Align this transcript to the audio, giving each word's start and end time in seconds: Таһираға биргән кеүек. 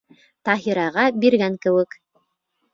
Таһираға 0.49 1.05
биргән 1.25 1.61
кеүек. 1.69 1.97